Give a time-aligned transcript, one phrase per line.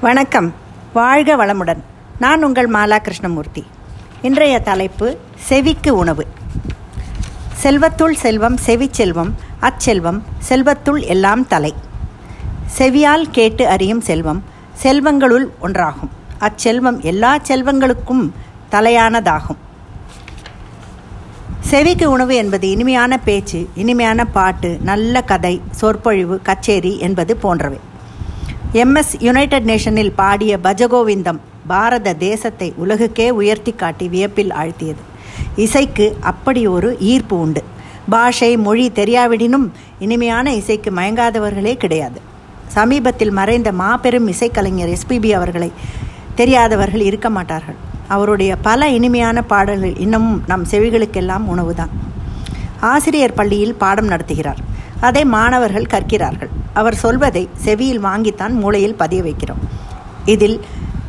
[0.00, 0.54] வணக்கம்.
[0.92, 1.82] வாழ்க வளமுடன்.
[2.18, 3.66] நான் உங்கள் மாலா கிருஷ்ணமூர்த்தி.
[4.22, 6.26] இன்றைய தலைப்பு செவிக்கு உணவு.
[7.62, 11.74] செல்வத்துள் செல்வம் செவிச்செல்வம் அச்செல்வம் செல்வத்துள் எல்லாம் தலை.
[12.66, 14.44] செவியால் கேட்டு அறியும் செல்வம்
[14.82, 16.10] செல்வங்களுள் ஒன்றாகும்.
[16.40, 18.30] அச்செல்வம் எல்லா செல்வங்களுக்கும்
[18.70, 19.60] தலையானதாகும்.
[21.60, 27.88] செவிக்கு உணவு என்பது இனிமையான பேச்சு இனிமையான பாட்டு நல்ல கதை சொற்பொழிவு கச்சேரி என்பது போன்றவை.
[28.72, 35.02] எம்எஸ் யுனைடெட் நேஷனில் பாடிய பஜகோவிந்தம் பாரத தேசத்தை உலகுக்கே உயர்த்தி காட்டி வியப்பில் ஆழ்த்தியது.
[35.56, 37.64] இசைக்கு அப்படி ஒரு ஈர்ப்பு உண்டு.
[38.08, 42.20] பாஷை மொழி தெரியாவிடினும் இனிமையான இசைக்கு மயங்காதவர்களே கிடையாது.
[42.66, 45.72] சமீபத்தில் மறைந்த மாபெரும் இசைக்கலைஞர் எஸ்பிபி அவர்களை
[46.34, 47.78] தெரியாதவர்கள் இருக்க மாட்டார்கள்.
[48.08, 51.92] அவருடைய பல இனிமையான பாடல்கள் இன்னமும் நம் செவிகளுக்கெல்லாம் உணவுதான்.
[52.80, 54.62] ஆசிரியர் பள்ளியில் பாடம் நடத்துகிறார்.
[55.00, 56.58] அதை மாணவர்கள் கற்கிறார்கள்.
[56.74, 59.62] அவர் சொல்வதை செவியில் வாங்கித்தான் மூளையில் பதிய வைக்கிறோம்.
[60.24, 60.60] இதில்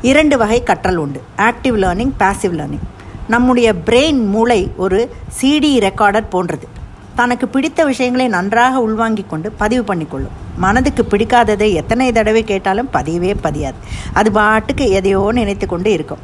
[0.00, 1.22] இரண்டு வகை கற்றல் உண்டு.
[1.36, 2.86] ஆக்டிவ் லேர்னிங் பாசிவ் லேர்னிங்
[3.26, 6.66] நம்முடைய பிரெயின் மூளை ஒரு சிடி ரெக்கார்டர் போன்றது.
[7.14, 13.78] தனக்கு பிடித்த விஷயங்களை நன்றாக உள்வாங்கிக் கொண்டு பதிவு பண்ணிக்கொள்ளும் மனதுக்கு பிடிக்காததை எத்தனை தடவை கேட்டாலும் பதியவே பதியாது.
[14.12, 16.18] அது பாட்டுக்கு எதையோ நினைத்து கொண்டு இருக்கும்.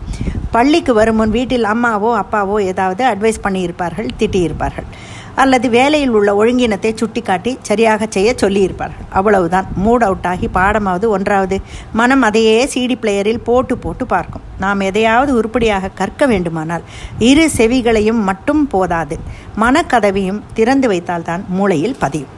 [0.51, 4.89] பள்ளிக்கு வரும் முன் வீட்டில் அம்மாவோ அப்பாவோ ஏதாவது அட்வைஸ் பண்ணியிருப்பார்கள் திட்டியிருப்பார்கள்.
[5.37, 9.67] அல்லது வேலையில் உள்ள ஒழுங்கினத்தை சுட்டிக்காட்டி சரியாக செய்ய சொல்லியிருப்பார்கள் அவ்வளவுதான்.
[9.85, 11.57] மூட் அவுட் ஆகி பாடமாவது ஒன்றாவது.
[11.93, 14.47] மனம் அதையே சிடி பிளேயரில் போட்டு போட்டு பார்க்கும்.
[14.59, 16.87] நாம் எதையாவது உருப்படியாக கற்க வேண்டுமானால்
[17.19, 19.19] இரு செவிகளையும் மட்டும் போதாது.
[19.61, 22.33] மனக்கதவையும் திறந்து வைத்தால்தான் மூளையில் பதியும்.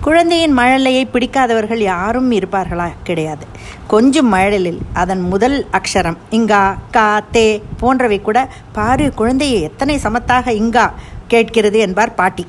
[0.00, 2.86] குழந்தையின் மழலையை பிடிக்காதவர்கள் யாரும் இருப்பார்களா?
[3.02, 3.44] கிடையாது.
[3.86, 7.46] கொஞ்சம் மழலில் அதன் முதல் அக்ஷரம் இங்கா கா தே
[7.80, 10.86] போன்றவை கூட பாரு குழந்தையை எத்தனை சமத்தாக இங்கா
[11.32, 12.44] கேட்கிறது என்பார் பாட்டி.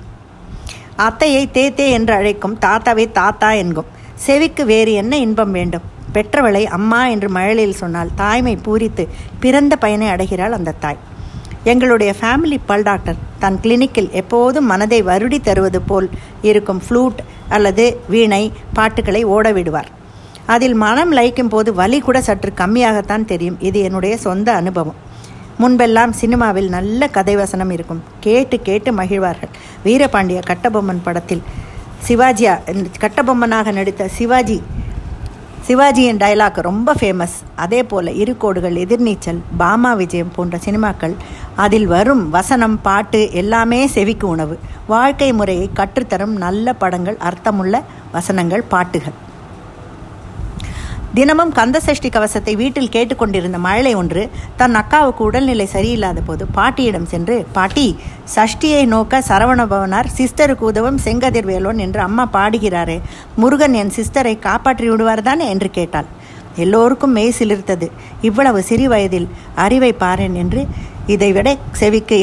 [1.06, 3.90] அத்தையை தே தே என்று அழைக்கும் தாத்தாவை தாத்தா என்கும்.
[4.26, 5.86] செவிக்கு வேறு என்ன இன்பம் வேண்டும்?
[6.14, 9.04] பெற்றவளை அம்மா என்று மழலில் சொன்னால் தாய்மை பூரித்து
[9.40, 11.02] பிறந்த பயனை அடைகிறாள் அந்த தாய்.
[11.64, 16.10] எங்களுடைய ஃபேமிலி பல் டாக்டர் தன் கிளினிக்கில் எப்போதும் மனதை வருடி தருவது போல்
[16.50, 17.20] இருக்கும் ஃப்ளூட்
[17.50, 19.90] அல்லது வீணை பாட்டுகளை ஓட விடுவார்.
[20.46, 23.60] அதில் மனம் லயிக்கும் போது வலி கூட சற்று கம்மியாகத்தான் தெரியும்.
[23.70, 25.00] இது என்னுடைய சொந்த அனுபவம்.
[25.62, 28.04] முன்பெல்லாம் சினிமாவில் நல்ல கதை வசனம் இருக்கும்.
[28.26, 29.52] கேட்டு கேட்டு மகிழ்வார்கள்.
[29.86, 31.44] வீரபாண்டிய கட்டபொம்மன் படத்தில்
[32.08, 32.54] சிவாஜியா
[33.04, 34.60] கட்டபொம்மனாக நடித்த சிவாஜி
[35.68, 41.14] சிவாஜியின் டைலாக் ரொம்ப ஃபேமஸ் அதே போல் இரு கோடுகள் எதிர்நீச்சல் பாமா விஜயம் போன்ற சினிமாக்கள்
[41.64, 44.56] அதில் வரும் வசனம் பாட்டு எல்லாமே செவிக்கு உணவு.
[44.94, 47.84] வாழ்க்கை முறையை கற்றுத்தரும் நல்ல படங்கள் அர்த்தமுள்ள
[48.16, 49.18] வசனங்கள் பாட்டுகள்.
[51.14, 54.22] தினமும் கந்தசஷ்டி கவசத்தை வீட்டில் கேட்டுக்கொண்டிருந்த மழலை ஒன்று
[54.58, 57.86] தன் அக்காவுக்கு உடல்நிலை சரியில்லாத போது பாட்டியிடம் சென்று பாட்டி
[58.36, 62.98] சஷ்டியை நோக்க சரவணபவனார் சிஸ்டருக்கு உதவும் செங்கதிர் வேலோன் என்று அம்மா பாடுகிறாரே
[63.36, 65.48] முருகன் என் சிஸ்டரை காப்பாற்றி விடுவார் தானே?
[65.50, 66.08] என்று கேட்டாள்.
[66.56, 67.88] எல்லோருக்கும் மெய் சிலிர்த்தது
[68.22, 70.62] இவ்வளவு சிறு வயதில் அறிவை பாரேன் என்று
[71.08, 72.18] இதைவிட செவிக்கு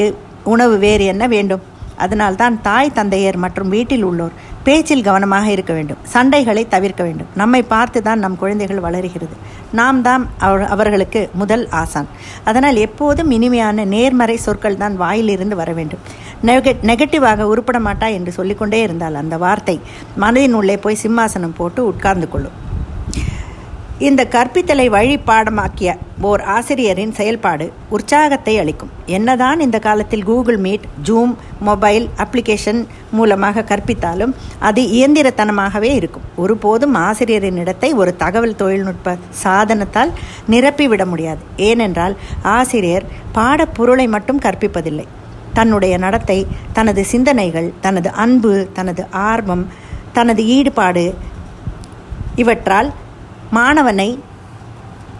[0.44, 1.62] உணவு வேறு என்ன வேண்டும்?
[2.04, 4.36] அதனால்தான் தாய் தந்தையர் மற்றும் வீட்டில் உள்ளோர்
[4.66, 6.00] பேச்சில் கவனமாக இருக்க வேண்டும்.
[6.14, 7.30] சண்டைகளை தவிர்க்க வேண்டும்.
[7.40, 9.36] நம்மை பார்த்து தான் நம் குழந்தைகள் வளருகிறது.
[9.80, 10.22] நாம் தான்
[10.74, 12.08] அவர்களுக்கு முதல் ஆசான்.
[12.50, 16.04] அதனால் எப்போதும் இனிமையான நேர்மறை சொற்கள் தான் வாயிலிருந்து வர வேண்டும்.
[16.48, 19.76] நெக நெகட்டிவாக உருப்பட மாட்டா என்று சொல்லிக்கொண்டே இருந்தால் அந்த வார்த்தை
[20.24, 22.56] மனதின் உள்ளே போய் சிம்மாசனம் போட்டு உட்கார்ந்து கொள்ளும்.
[24.06, 25.90] இந்த கற்பித்தலை வழி பாடமாக்கிய
[26.28, 28.92] ஓர் ஆசிரியரின் செயல்பாடு உற்சாகத்தை அளிக்கும்.
[29.06, 31.32] என்னதான் இந்த காலத்தில் Google Meet Zoom
[31.68, 34.34] mobile application மூலமாக கற்பித்தாலும்
[34.68, 36.28] அது இயந்திரத்தனமாகவே இருக்கும்.
[36.36, 40.12] ஒருபோதும் ஆசிரியரின் இடத்தை ஒரு தகவல் தொழில்நுட்ப சாதனத்தால்
[40.50, 41.42] நிரப்பிவிட முடியாது.
[41.70, 45.08] ஏனென்றால் ஆசிரியர் பாடப்பொருளை மட்டும் கற்பிப்பதில்லை.
[45.54, 46.38] தன்னுடைய நடத்தை
[46.72, 49.66] தனது சிந்தனைகள் தனது அன்பு தனது ஆர்வம்
[50.12, 51.06] தனது ஈடுபாடு
[52.36, 52.88] இவற்றால்
[53.52, 54.18] மாணவனை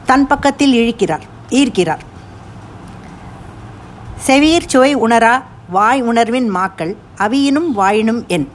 [0.06, 1.99] தன் பக்கத்தில் இழுக்கிறார் ஈர்க்கிறார்.
[4.27, 8.49] செவியர் சுவை உணரா வாய் உணர்வின் மாக்கள் அவியினும் வாயினும் என்.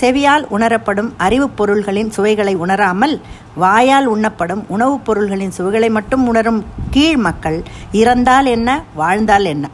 [0.00, 3.20] செவியால் உணரப்படும் அறிவுப் பொருள்களின் சுவைகளை உணராமல்
[3.54, 7.62] வாயால் உண்ணப்படும் உணவுப் பொருள்களின் சுவைகளை மட்டும் உணரும் கீழ் மக்கள்
[7.92, 9.68] இறந்தால் என்ன வாழ்ந்தால் என்ன?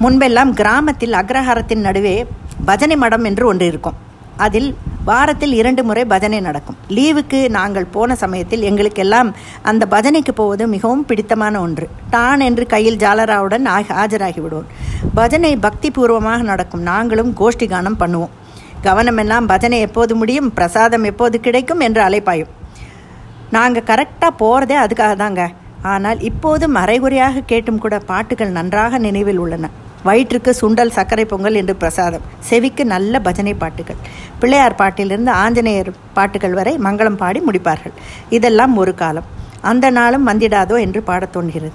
[0.00, 2.26] முன்பெல்லாம் கிராமத்தில் அக்ரஹாரத்தின் நடுவே
[2.64, 3.94] பஜனை மடம் என்று ஒன்று இருக்கும்.
[4.36, 4.76] அதில்
[5.08, 6.76] வாரத்தில் இரண்டு முறை பஜனை நடக்கும்.
[6.96, 9.30] லீவுக்கு நாங்கள் போன சமயத்தில் எங்களுக்கெல்லாம்
[9.70, 11.86] அந்த பஜனைக்கு போவது மிகவும் பிடித்தமான ஒன்று.
[12.12, 13.66] டான் என்று கையில் ஜாலராவுடன்
[14.02, 14.68] ஆஜராகி விடுவோம்
[15.18, 16.84] பஜனை பக்தி பூர்வமாக நடக்கும்.
[16.90, 18.32] நாங்களும் கோஷ்டி கானம் பண்ணுவோம்.
[18.86, 22.52] கவனமெல்லாம் பஜனை எப்போது முடியும் பிரசாதம் எப்போது கிடைக்கும் என்று அலைப்பாயும்.
[23.56, 25.42] நாங்கள் கரெக்டாக போகிறதே அதுக்காக தாங்க
[25.92, 29.68] ஆனால் இப்போது மறைகுறையாக கேட்டும் கூட பாட்டுகள் நன்றாக நினைவில் உள்ளன.
[30.02, 32.20] வயிற்றுக்கு சுண்டல் சர்க்கரை பொங்கல் என்று பிரசாதம்.
[32.40, 33.96] செவிக்கு நல்ல பஜனை பாட்டுகள்.
[34.38, 37.92] பிள்ளையார் பாட்டிலிருந்து ஆஞ்சநேயர் பாட்டுகள் வரை மங்களம் பாடி முடிப்பார்கள்.
[38.30, 39.24] இதெல்லாம் ஒரு காலம்.
[39.60, 41.72] அந்த நாளும் வந்திடாதோ என்று பாடத் தோன்கிறது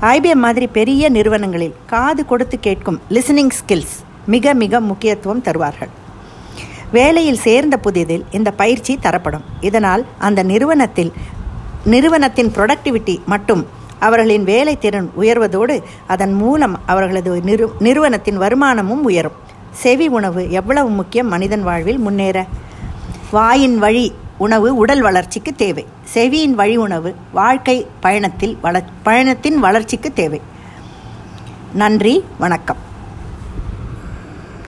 [0.00, 3.96] ஐபிஎம் மாதிரி பெரிய நிறுவனங்களில் காது கொடுத்து கேட்கும் லிசனிங் ஸ்கில்ஸ்
[4.26, 5.88] மிக மிக முக்கியத்துவம் தருவார்கள்.
[6.92, 9.44] வேலையில் சேர்ந்த புதிதில் இந்த பயிற்சி தரப்படும்.
[9.60, 11.12] இதனால் அந்த நிறுவனத்தில்
[11.84, 13.66] நிறுவனத்தின் ப்ரொடக்டிவிட்டி மட்டும்
[14.00, 19.32] அவர்களின் வேலை திறன் உயர்வதோடு அதன் மூலம் அவர்களது நிறு நிறுவனத்தின் வருமானமும் உயரும்.
[19.70, 22.46] செவி உணவு எவ்வளவு முக்கியம் மனிதன் வாழ்வில் முன்னேற?
[23.30, 25.86] வாயின் வழி உணவு உடல் வளர்ச்சிக்கு தேவை.
[26.04, 30.40] செவியின் வழி உணவு வாழ்க்கை பயணத்தில் வள பயணத்தின் வளர்ச்சிக்கு தேவை.
[31.72, 32.87] நன்றி வணக்கம்.